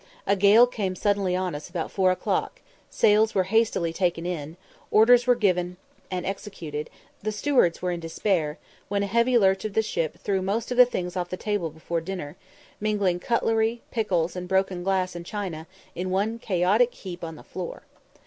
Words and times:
A 0.25 0.35
gale 0.35 0.65
came 0.65 0.95
suddenly 0.95 1.35
on 1.35 1.53
us 1.53 1.69
about 1.69 1.91
four 1.91 2.09
o'clock, 2.09 2.61
sails 2.89 3.35
were 3.35 3.43
hastily 3.43 3.93
taken 3.93 4.25
in, 4.25 4.57
orders 4.89 5.27
were 5.27 5.35
hurriedly 5.35 5.41
given 5.47 5.77
and 6.09 6.25
executed, 6.25 6.89
and 7.21 7.27
the 7.27 7.31
stewards 7.31 7.83
were 7.83 7.91
in 7.91 7.99
despair, 7.99 8.57
when 8.87 9.03
a 9.03 9.05
heavy 9.05 9.37
lurch 9.37 9.63
of 9.63 9.73
the 9.75 9.83
ship 9.83 10.17
threw 10.17 10.41
most 10.41 10.71
of 10.71 10.77
the 10.77 10.87
things 10.87 11.15
off 11.15 11.29
the 11.29 11.37
table 11.37 11.69
before 11.69 12.01
dinner, 12.01 12.35
mingling 12.79 13.19
cutlery, 13.19 13.83
pickles, 13.91 14.35
and 14.35 14.47
broken 14.47 14.81
glass 14.83 15.15
and 15.15 15.23
china, 15.27 15.67
in 15.93 16.09
one 16.09 16.39
chaotic 16.39 16.91
heap 16.95 17.23
on 17.23 17.35
the 17.35 17.43
floor. 17.43 17.83